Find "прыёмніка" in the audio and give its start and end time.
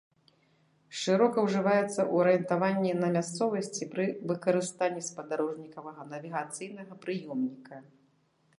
7.05-7.75